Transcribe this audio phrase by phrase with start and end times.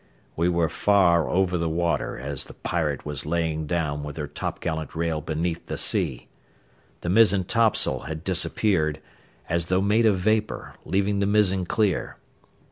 [0.35, 4.95] We were far over the water as the Pirate was laying down with her topgallant
[4.95, 6.27] rail beneath the sea.
[7.01, 8.99] The mizzen topsail had disappeared,
[9.47, 12.17] as though made of vapor, leaving the mizzen clear.